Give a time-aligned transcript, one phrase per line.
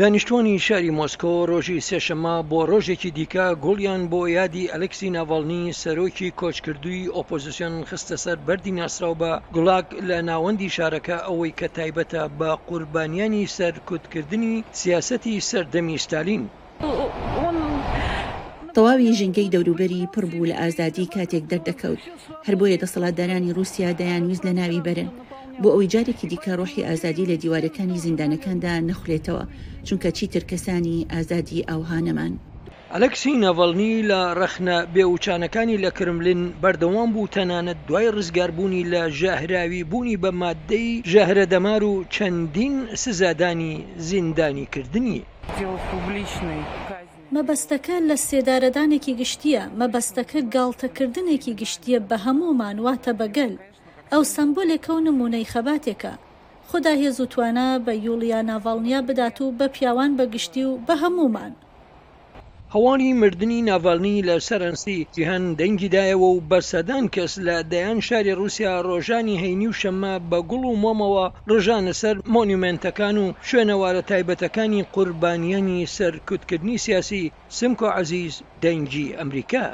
[0.00, 7.10] دانیشتوانی شاری مۆسکۆ ڕۆژی سێشەما بۆ ڕۆژێکی دیکە گوڵیان بۆ یادی ئەلکسی ناڤڵنی سەرۆکی کۆچکردووی
[7.16, 13.44] ئۆپۆزیسیۆن خستە سەر بەری ناسرااو بە گوڵاک لە ناوەندی شارەکە ئەوەی کە تایبەتە بە قوربانیانی
[13.56, 16.42] سەرکوتکردنی سیاسەتی سەردەمی ستالین.
[18.74, 22.02] تەواوی ژنگەی دەوروبەری پڕ بوو لە ئازادی کاتێک دەردەکەوت
[22.46, 25.10] هەر بۆیە دەسەڵاتدارانی رووسیا دەیانویست لە ناوی بەرن
[25.62, 29.44] بۆ ئەوەی جارێکی دیکە ڕۆحی ئازادی لە دیوارەکانی زیندانەکاندا نەخولێتەوە
[29.86, 32.32] چونکە چیتر کەسانی ئازادی ئاوهانەمان.
[32.94, 40.16] ئەلەکسی نەڤڵنی لە ڕەخنە بێوچانەکانی لە کرملین بەردەوام بوو تەنانەت دوای ڕزگاربوونی لە ژەهراوی بوونی
[40.22, 43.74] بە مادەی ژەهرەدەمار و چەندین سزادانی
[44.08, 45.16] زیندانی کردنی.
[47.34, 53.54] مەبەستەکە لە سێدارەدانێکی گشتیە مەبەستەکە گاڵتەکردنێکی گشتیە بە هەمومان واتە بەگەل
[54.14, 56.12] ئەو سمبولێکە و نمونەی خەباتێکە
[56.70, 61.52] خدا هێز و توانە بە یوڵیا ناڤڵنیا بدات و بە پیاوان بەگشتی و بە هەمومان
[62.74, 69.40] هەوانی مردنی ناڤالنی لە سەرەنسی جیهان دەنگیدایەوە و بەسەدان کەس لە دەیان شاری رووسیا ڕۆژانی
[69.42, 76.82] هەینی و شەممە بە گوڵ و مۆمەوە ڕژانە سەر مۆنیومنتەکان و شوێنەوارە تایبەتەکانی قوربانیانی سەرکوتکردنی
[76.86, 77.22] سیاسی
[77.58, 79.66] سمکۆ عزیز دەنگی ئەمریکا.